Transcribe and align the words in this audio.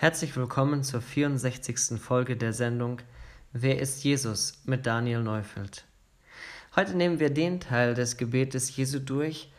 Herzlich 0.00 0.34
willkommen 0.34 0.82
zur 0.82 1.02
64. 1.02 2.00
Folge 2.00 2.34
der 2.34 2.54
Sendung 2.54 3.02
Wer 3.52 3.78
ist 3.80 4.02
Jesus 4.02 4.62
mit 4.64 4.86
Daniel 4.86 5.22
Neufeld. 5.22 5.84
Heute 6.74 6.96
nehmen 6.96 7.20
wir 7.20 7.28
den 7.28 7.60
Teil 7.60 7.92
des 7.92 8.16
Gebetes 8.16 8.74
Jesu 8.74 8.98
durch, 8.98 9.52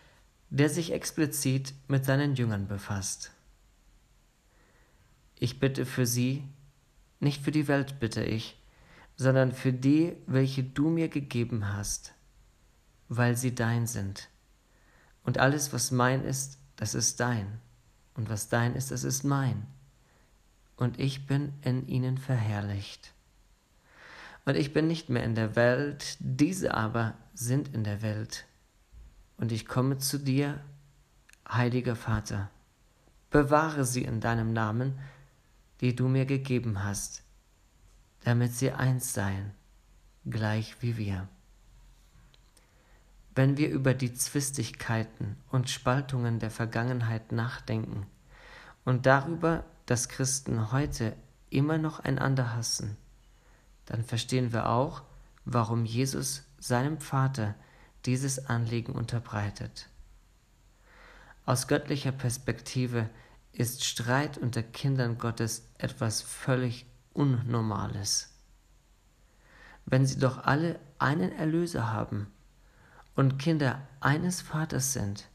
der 0.49 0.67
sich 0.67 0.93
explizit 0.93 1.75
mit 1.87 2.05
seinen 2.05 2.33
Jüngern 2.33 2.67
befasst. 2.67 3.29
Ich 5.37 5.59
bitte 5.59 5.85
für 5.85 6.07
sie, 6.07 6.43
nicht 7.19 7.43
für 7.43 7.51
die 7.51 7.67
Welt 7.67 7.99
bitte 7.99 8.23
ich, 8.23 8.59
sondern 9.17 9.51
für 9.51 9.73
die, 9.73 10.13
welche 10.25 10.63
du 10.63 10.89
mir 10.89 11.09
gegeben 11.09 11.71
hast, 11.71 12.13
weil 13.09 13.37
sie 13.37 13.53
dein 13.53 13.85
sind. 13.85 14.27
Und 15.23 15.37
alles, 15.37 15.71
was 15.71 15.91
mein 15.91 16.25
ist, 16.25 16.57
das 16.77 16.95
ist 16.95 17.19
dein, 17.19 17.59
und 18.15 18.27
was 18.27 18.49
dein 18.49 18.73
ist, 18.73 18.89
das 18.89 19.03
ist 19.03 19.23
mein 19.23 19.67
und 20.81 20.99
ich 20.99 21.27
bin 21.27 21.53
in 21.61 21.87
ihnen 21.87 22.17
verherrlicht. 22.17 23.13
Und 24.45 24.55
ich 24.55 24.73
bin 24.73 24.87
nicht 24.87 25.09
mehr 25.09 25.23
in 25.23 25.35
der 25.35 25.55
Welt, 25.55 26.17
diese 26.19 26.73
aber 26.73 27.13
sind 27.35 27.67
in 27.75 27.83
der 27.83 28.01
Welt. 28.01 28.47
Und 29.37 29.51
ich 29.51 29.67
komme 29.67 29.99
zu 29.99 30.17
dir, 30.17 30.59
heiliger 31.47 31.95
Vater, 31.95 32.49
bewahre 33.29 33.85
sie 33.85 34.03
in 34.03 34.21
deinem 34.21 34.53
Namen, 34.53 34.97
die 35.81 35.95
du 35.95 36.07
mir 36.07 36.25
gegeben 36.25 36.83
hast, 36.83 37.21
damit 38.23 38.51
sie 38.51 38.71
eins 38.71 39.13
seien, 39.13 39.51
gleich 40.25 40.81
wie 40.81 40.97
wir. 40.97 41.27
Wenn 43.35 43.55
wir 43.55 43.69
über 43.69 43.93
die 43.93 44.15
Zwistigkeiten 44.15 45.37
und 45.51 45.69
Spaltungen 45.69 46.39
der 46.39 46.49
Vergangenheit 46.49 47.31
nachdenken 47.31 48.07
und 48.83 49.05
darüber, 49.05 49.63
dass 49.91 50.07
Christen 50.07 50.71
heute 50.71 51.17
immer 51.49 51.77
noch 51.77 51.99
einander 51.99 52.55
hassen, 52.55 52.95
dann 53.87 54.05
verstehen 54.05 54.53
wir 54.53 54.69
auch, 54.69 55.01
warum 55.43 55.83
Jesus 55.83 56.43
seinem 56.59 57.01
Vater 57.01 57.55
dieses 58.05 58.45
Anliegen 58.45 58.93
unterbreitet. 58.93 59.89
Aus 61.45 61.67
göttlicher 61.67 62.13
Perspektive 62.13 63.09
ist 63.51 63.83
Streit 63.83 64.37
unter 64.37 64.63
Kindern 64.63 65.17
Gottes 65.17 65.67
etwas 65.77 66.21
völlig 66.21 66.85
Unnormales. 67.11 68.33
Wenn 69.85 70.05
sie 70.05 70.19
doch 70.19 70.45
alle 70.45 70.79
einen 70.99 71.33
Erlöser 71.33 71.91
haben 71.91 72.27
und 73.17 73.39
Kinder 73.39 73.85
eines 73.99 74.39
Vaters 74.39 74.93
sind, 74.93 75.27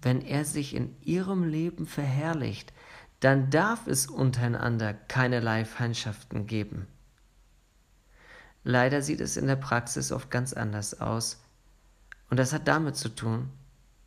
wenn 0.00 0.22
er 0.22 0.46
sich 0.46 0.74
in 0.74 0.96
ihrem 1.02 1.44
Leben 1.44 1.84
verherrlicht, 1.84 2.72
dann 3.20 3.50
darf 3.50 3.86
es 3.86 4.06
untereinander 4.06 4.94
keinerlei 4.94 5.64
Feindschaften 5.64 6.46
geben. 6.46 6.86
Leider 8.64 9.00
sieht 9.00 9.20
es 9.20 9.36
in 9.36 9.46
der 9.46 9.56
Praxis 9.56 10.12
oft 10.12 10.30
ganz 10.30 10.52
anders 10.52 11.00
aus, 11.00 11.40
und 12.28 12.38
das 12.38 12.52
hat 12.52 12.66
damit 12.66 12.96
zu 12.96 13.08
tun, 13.08 13.50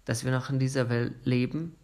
dass 0.06 0.26
wir 0.26 0.32
noch 0.32 0.50
in 0.50 0.60
dieser 0.60 0.90
Welt 0.90 1.26
leben 1.26 1.76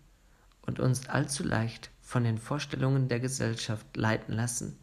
und 0.62 0.80
uns 0.80 1.08
allzu 1.08 1.44
leicht 1.44 1.90
von 2.02 2.24
den 2.24 2.38
Vorstellungen 2.38 3.08
der 3.08 3.20
Gesellschaft 3.20 3.96
leiten 3.96 4.34
lassen, 4.34 4.78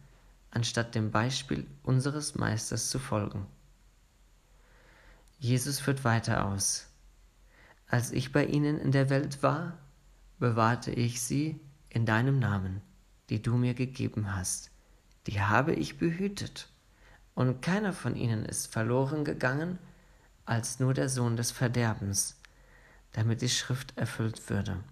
anstatt 0.51 0.95
dem 0.95 1.11
Beispiel 1.11 1.65
unseres 1.83 2.35
Meisters 2.35 2.89
zu 2.89 2.99
folgen. 2.99 3.45
Jesus 5.39 5.79
führt 5.79 6.03
weiter 6.03 6.45
aus. 6.45 6.87
Als 7.87 8.11
ich 8.11 8.31
bei 8.31 8.45
ihnen 8.45 8.79
in 8.79 8.91
der 8.91 9.09
Welt 9.09 9.43
war, 9.43 9.77
bewahrte 10.39 10.91
ich 10.91 11.21
sie 11.21 11.59
in 11.93 12.05
deinem 12.05 12.39
Namen, 12.39 12.81
die 13.29 13.41
du 13.41 13.55
mir 13.55 13.73
gegeben 13.73 14.35
hast, 14.35 14.71
die 15.27 15.41
habe 15.41 15.73
ich 15.73 15.97
behütet, 15.97 16.67
und 17.35 17.61
keiner 17.61 17.93
von 17.93 18.15
ihnen 18.15 18.45
ist 18.45 18.71
verloren 18.71 19.23
gegangen, 19.23 19.79
als 20.45 20.79
nur 20.79 20.93
der 20.93 21.09
Sohn 21.09 21.35
des 21.37 21.51
Verderbens, 21.51 22.39
damit 23.13 23.41
die 23.41 23.49
Schrift 23.49 23.97
erfüllt 23.97 24.49
würde. 24.49 24.83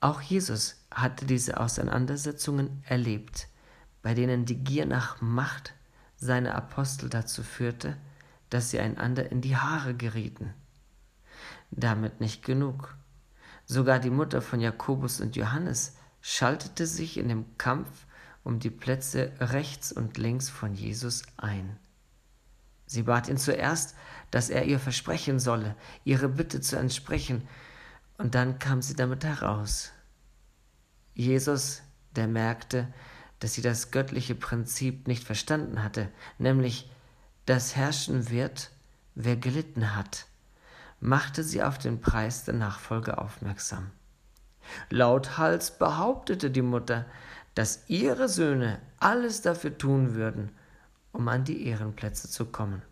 Auch 0.00 0.22
Jesus 0.22 0.76
hatte 0.90 1.26
diese 1.26 1.60
Auseinandersetzungen 1.60 2.82
erlebt, 2.86 3.48
bei 4.02 4.14
denen 4.14 4.46
die 4.46 4.64
Gier 4.64 4.86
nach 4.86 5.20
Macht 5.20 5.74
seine 6.16 6.54
Apostel 6.54 7.08
dazu 7.10 7.42
führte, 7.42 7.96
dass 8.48 8.70
sie 8.70 8.80
einander 8.80 9.30
in 9.30 9.40
die 9.40 9.56
Haare 9.56 9.94
gerieten. 9.94 10.54
Damit 11.70 12.20
nicht 12.20 12.44
genug. 12.44 12.96
Sogar 13.70 14.00
die 14.00 14.10
Mutter 14.10 14.42
von 14.42 14.58
Jakobus 14.58 15.20
und 15.20 15.36
Johannes 15.36 15.94
schaltete 16.20 16.88
sich 16.88 17.16
in 17.16 17.28
dem 17.28 17.56
Kampf 17.56 18.04
um 18.42 18.58
die 18.58 18.68
Plätze 18.68 19.30
rechts 19.38 19.92
und 19.92 20.18
links 20.18 20.48
von 20.50 20.74
Jesus 20.74 21.22
ein. 21.36 21.78
Sie 22.86 23.04
bat 23.04 23.28
ihn 23.28 23.38
zuerst, 23.38 23.94
dass 24.32 24.50
er 24.50 24.64
ihr 24.64 24.80
versprechen 24.80 25.38
solle, 25.38 25.76
ihre 26.02 26.28
Bitte 26.28 26.60
zu 26.60 26.74
entsprechen, 26.74 27.46
und 28.18 28.34
dann 28.34 28.58
kam 28.58 28.82
sie 28.82 28.96
damit 28.96 29.22
heraus. 29.22 29.92
Jesus, 31.14 31.82
der 32.16 32.26
merkte, 32.26 32.92
dass 33.38 33.54
sie 33.54 33.62
das 33.62 33.92
göttliche 33.92 34.34
Prinzip 34.34 35.06
nicht 35.06 35.22
verstanden 35.22 35.84
hatte, 35.84 36.08
nämlich, 36.38 36.90
dass 37.46 37.76
herrschen 37.76 38.30
wird, 38.30 38.72
wer 39.14 39.36
gelitten 39.36 39.94
hat, 39.94 40.26
machte 41.00 41.42
sie 41.42 41.62
auf 41.62 41.78
den 41.78 42.00
Preis 42.00 42.44
der 42.44 42.54
Nachfolge 42.54 43.18
aufmerksam. 43.18 43.90
Lauthals 44.90 45.78
behauptete 45.78 46.50
die 46.50 46.62
Mutter, 46.62 47.06
dass 47.54 47.88
ihre 47.88 48.28
Söhne 48.28 48.80
alles 48.98 49.42
dafür 49.42 49.76
tun 49.76 50.14
würden, 50.14 50.52
um 51.12 51.26
an 51.28 51.44
die 51.44 51.66
Ehrenplätze 51.66 52.30
zu 52.30 52.46
kommen, 52.46 52.82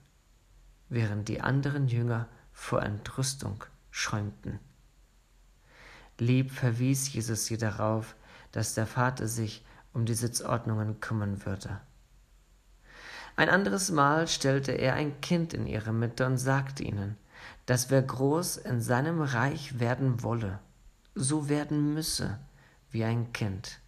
während 0.88 1.28
die 1.28 1.40
anderen 1.40 1.86
Jünger 1.86 2.28
vor 2.52 2.82
Entrüstung 2.82 3.64
schäumten. 3.90 4.58
Lieb 6.18 6.50
verwies 6.50 7.12
Jesus 7.12 7.46
sie 7.46 7.58
darauf, 7.58 8.16
dass 8.50 8.74
der 8.74 8.86
Vater 8.86 9.28
sich 9.28 9.64
um 9.92 10.04
die 10.04 10.14
Sitzordnungen 10.14 11.00
kümmern 11.00 11.44
würde. 11.46 11.80
Ein 13.36 13.50
anderes 13.50 13.92
Mal 13.92 14.26
stellte 14.26 14.72
er 14.72 14.94
ein 14.94 15.20
Kind 15.20 15.54
in 15.54 15.68
ihre 15.68 15.92
Mitte 15.92 16.26
und 16.26 16.38
sagte 16.38 16.82
ihnen, 16.82 17.16
dass 17.66 17.90
wer 17.90 18.02
groß 18.02 18.56
in 18.56 18.80
seinem 18.80 19.20
Reich 19.20 19.78
werden 19.78 20.22
wolle, 20.22 20.58
so 21.14 21.48
werden 21.48 21.94
müsse 21.94 22.38
wie 22.90 23.04
ein 23.04 23.32
Kind. 23.32 23.80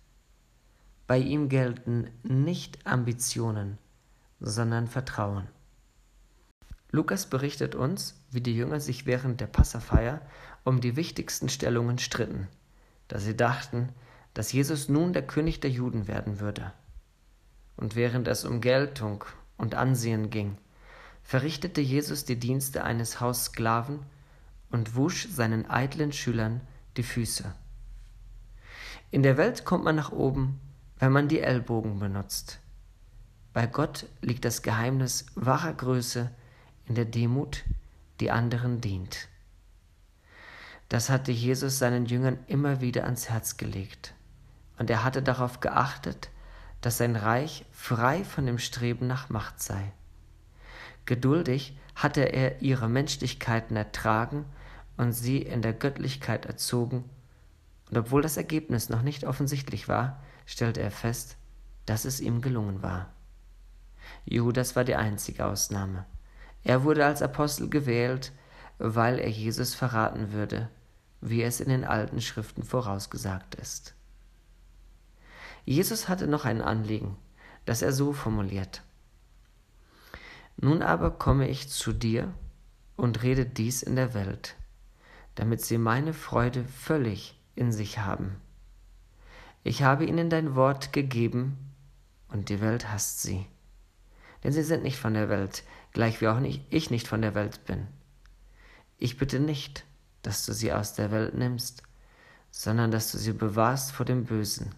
Bei 1.06 1.18
ihm 1.18 1.48
gelten 1.48 2.08
nicht 2.22 2.86
Ambitionen, 2.86 3.78
sondern 4.40 4.86
Vertrauen. 4.86 5.48
Lukas 6.92 7.26
berichtet 7.26 7.74
uns, 7.74 8.20
wie 8.30 8.40
die 8.40 8.54
Jünger 8.54 8.80
sich 8.80 9.06
während 9.06 9.40
der 9.40 9.46
Passafeier 9.46 10.20
um 10.64 10.80
die 10.80 10.96
wichtigsten 10.96 11.48
Stellungen 11.48 11.98
stritten, 11.98 12.48
da 13.08 13.18
sie 13.18 13.36
dachten, 13.36 13.90
dass 14.34 14.52
Jesus 14.52 14.88
nun 14.88 15.12
der 15.12 15.26
König 15.26 15.60
der 15.60 15.70
Juden 15.70 16.08
werden 16.08 16.40
würde. 16.40 16.72
Und 17.76 17.96
während 17.96 18.28
es 18.28 18.44
um 18.44 18.60
Geltung 18.60 19.24
und 19.56 19.74
Ansehen 19.74 20.30
ging, 20.30 20.58
verrichtete 21.30 21.80
Jesus 21.80 22.24
die 22.24 22.40
Dienste 22.40 22.82
eines 22.82 23.20
Haussklaven 23.20 24.00
und 24.72 24.96
wusch 24.96 25.28
seinen 25.28 25.70
eitlen 25.70 26.12
Schülern 26.12 26.60
die 26.96 27.04
Füße. 27.04 27.54
In 29.12 29.22
der 29.22 29.36
Welt 29.36 29.64
kommt 29.64 29.84
man 29.84 29.94
nach 29.94 30.10
oben, 30.10 30.58
wenn 30.98 31.12
man 31.12 31.28
die 31.28 31.38
Ellbogen 31.38 32.00
benutzt. 32.00 32.58
Bei 33.52 33.68
Gott 33.68 34.06
liegt 34.20 34.44
das 34.44 34.62
Geheimnis 34.62 35.26
wahrer 35.36 35.72
Größe 35.72 36.32
in 36.86 36.96
der 36.96 37.04
Demut, 37.04 37.62
die 38.18 38.32
anderen 38.32 38.80
dient. 38.80 39.28
Das 40.88 41.10
hatte 41.10 41.30
Jesus 41.30 41.78
seinen 41.78 42.06
Jüngern 42.06 42.40
immer 42.48 42.80
wieder 42.80 43.04
ans 43.04 43.28
Herz 43.28 43.56
gelegt, 43.56 44.14
und 44.78 44.90
er 44.90 45.04
hatte 45.04 45.22
darauf 45.22 45.60
geachtet, 45.60 46.28
dass 46.80 46.98
sein 46.98 47.14
Reich 47.14 47.66
frei 47.70 48.24
von 48.24 48.46
dem 48.46 48.58
Streben 48.58 49.06
nach 49.06 49.28
Macht 49.28 49.62
sei. 49.62 49.92
Geduldig 51.10 51.76
hatte 51.96 52.20
er 52.20 52.62
ihre 52.62 52.88
Menschlichkeiten 52.88 53.74
ertragen 53.74 54.44
und 54.96 55.10
sie 55.10 55.38
in 55.38 55.60
der 55.60 55.72
Göttlichkeit 55.72 56.46
erzogen, 56.46 57.02
und 57.90 57.98
obwohl 57.98 58.22
das 58.22 58.36
Ergebnis 58.36 58.90
noch 58.90 59.02
nicht 59.02 59.24
offensichtlich 59.24 59.88
war, 59.88 60.22
stellte 60.46 60.80
er 60.80 60.92
fest, 60.92 61.36
dass 61.84 62.04
es 62.04 62.20
ihm 62.20 62.42
gelungen 62.42 62.84
war. 62.84 63.10
Judas 64.24 64.76
war 64.76 64.84
die 64.84 64.94
einzige 64.94 65.46
Ausnahme. 65.46 66.06
Er 66.62 66.84
wurde 66.84 67.04
als 67.04 67.22
Apostel 67.22 67.68
gewählt, 67.68 68.30
weil 68.78 69.18
er 69.18 69.30
Jesus 69.30 69.74
verraten 69.74 70.32
würde, 70.32 70.68
wie 71.20 71.42
es 71.42 71.58
in 71.58 71.70
den 71.70 71.84
alten 71.84 72.20
Schriften 72.20 72.62
vorausgesagt 72.62 73.56
ist. 73.56 73.94
Jesus 75.64 76.08
hatte 76.08 76.28
noch 76.28 76.44
ein 76.44 76.62
Anliegen, 76.62 77.16
das 77.64 77.82
er 77.82 77.92
so 77.92 78.12
formuliert. 78.12 78.84
Nun 80.62 80.82
aber 80.82 81.10
komme 81.10 81.48
ich 81.48 81.70
zu 81.70 81.94
dir 81.94 82.34
und 82.96 83.22
rede 83.22 83.46
dies 83.46 83.82
in 83.82 83.96
der 83.96 84.12
Welt, 84.12 84.56
damit 85.34 85.62
sie 85.62 85.78
meine 85.78 86.12
Freude 86.12 86.64
völlig 86.64 87.40
in 87.54 87.72
sich 87.72 87.98
haben. 87.98 88.36
Ich 89.64 89.82
habe 89.82 90.04
ihnen 90.04 90.28
dein 90.28 90.54
Wort 90.54 90.92
gegeben, 90.92 91.56
und 92.28 92.50
die 92.50 92.60
Welt 92.60 92.90
hasst 92.92 93.22
sie. 93.22 93.46
Denn 94.44 94.52
sie 94.52 94.62
sind 94.62 94.82
nicht 94.82 94.98
von 94.98 95.14
der 95.14 95.30
Welt, 95.30 95.64
gleich 95.92 96.20
wie 96.20 96.28
auch 96.28 96.40
nicht, 96.40 96.62
ich 96.68 96.90
nicht 96.90 97.08
von 97.08 97.22
der 97.22 97.34
Welt 97.34 97.64
bin. 97.64 97.86
Ich 98.98 99.16
bitte 99.16 99.40
nicht, 99.40 99.86
dass 100.20 100.44
du 100.44 100.52
sie 100.52 100.74
aus 100.74 100.92
der 100.92 101.10
Welt 101.10 101.34
nimmst, 101.34 101.82
sondern 102.50 102.90
dass 102.90 103.10
du 103.12 103.18
sie 103.18 103.32
bewahrst 103.32 103.92
vor 103.92 104.04
dem 104.04 104.24
Bösen. 104.26 104.74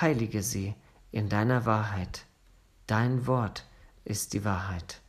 Heilige 0.00 0.42
sie 0.42 0.74
in 1.12 1.28
deiner 1.28 1.66
Wahrheit. 1.66 2.24
Dein 2.86 3.26
Wort 3.26 3.66
ist 4.04 4.32
die 4.32 4.44
Wahrheit. 4.44 5.00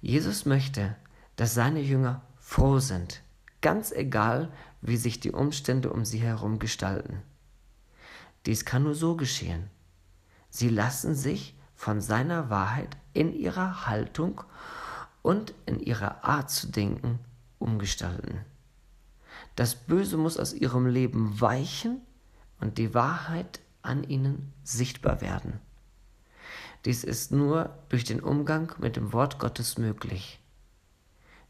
Jesus 0.00 0.46
möchte, 0.46 0.96
dass 1.36 1.54
seine 1.54 1.80
Jünger 1.80 2.22
froh 2.36 2.78
sind, 2.78 3.22
ganz 3.60 3.92
egal, 3.92 4.52
wie 4.80 4.96
sich 4.96 5.20
die 5.20 5.32
Umstände 5.32 5.92
um 5.92 6.04
sie 6.04 6.20
herum 6.20 6.58
gestalten. 6.58 7.22
Dies 8.46 8.64
kann 8.64 8.84
nur 8.84 8.94
so 8.94 9.16
geschehen. 9.16 9.70
Sie 10.50 10.68
lassen 10.68 11.14
sich 11.14 11.56
von 11.74 12.00
seiner 12.00 12.50
Wahrheit 12.50 12.96
in 13.12 13.32
ihrer 13.32 13.86
Haltung 13.86 14.42
und 15.22 15.54
in 15.66 15.80
ihrer 15.80 16.24
Art 16.24 16.50
zu 16.50 16.68
denken 16.68 17.18
umgestalten. 17.58 18.44
Das 19.56 19.74
Böse 19.74 20.16
muss 20.16 20.38
aus 20.38 20.54
ihrem 20.54 20.86
Leben 20.86 21.40
weichen 21.40 22.00
und 22.60 22.78
die 22.78 22.94
Wahrheit 22.94 23.60
an 23.82 24.04
ihnen 24.04 24.52
sichtbar 24.62 25.20
werden. 25.20 25.60
Dies 26.88 27.04
ist 27.04 27.32
nur 27.32 27.76
durch 27.90 28.04
den 28.04 28.18
Umgang 28.18 28.72
mit 28.78 28.96
dem 28.96 29.12
Wort 29.12 29.38
Gottes 29.38 29.76
möglich. 29.76 30.40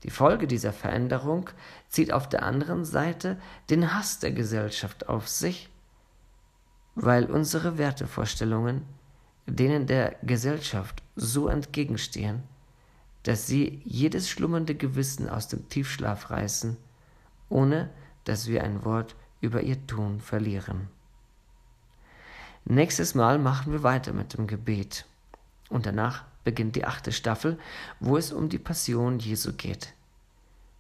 Die 0.03 0.11
Folge 0.11 0.49
dieser 0.49 0.73
Veränderung 0.73 1.49
zieht 1.89 2.13
auf 2.13 2.29
der 2.29 2.43
anderen 2.43 2.85
Seite 2.85 3.39
den 3.71 3.95
Hass 3.95 4.19
der 4.19 4.33
Gesellschaft 4.33 5.09
auf 5.09 5.29
sich, 5.29 5.71
weil 6.97 7.27
unsere 7.27 7.79
Wertevorstellungen 7.79 8.83
denen 9.47 9.87
der 9.87 10.17
Gesellschaft 10.25 11.05
so 11.15 11.47
entgegenstehen, 11.47 12.43
dass 13.23 13.47
sie 13.47 13.81
jedes 13.85 14.29
schlummernde 14.29 14.75
Gewissen 14.75 15.29
aus 15.29 15.47
dem 15.47 15.69
Tiefschlaf 15.69 16.31
reißen, 16.31 16.77
ohne 17.49 17.91
dass 18.25 18.49
wir 18.49 18.65
ein 18.65 18.85
Wort 18.85 19.15
über 19.41 19.63
ihr 19.63 19.87
Tun 19.87 20.21
verlieren. 20.21 20.89
Nächstes 22.65 23.15
Mal 23.15 23.39
machen 23.39 23.71
wir 23.71 23.85
weiter 23.85 24.13
mit 24.13 24.37
dem 24.37 24.49
Gebet. 24.49 25.07
Und 25.69 25.87
danach 25.87 26.25
beginnt 26.45 26.77
die 26.77 26.85
achte 26.85 27.13
Staffel, 27.13 27.59
wo 28.01 28.17
es 28.17 28.33
um 28.33 28.49
die 28.49 28.59
Passion 28.59 29.19
Jesu 29.19 29.53
geht. 29.53 29.93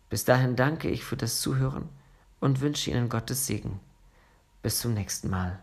Bis 0.09 0.25
dahin 0.25 0.57
danke 0.57 0.89
ich 0.89 1.05
für 1.05 1.17
das 1.17 1.41
Zuhören 1.41 1.89
und 2.41 2.61
wünsche 2.61 2.91
Ihnen 2.91 3.09
Gottes 3.09 3.47
Segen. 3.47 3.81
Bis 4.63 4.81
zum 4.81 4.95
nächsten 4.95 5.29
Mal. 5.29 5.59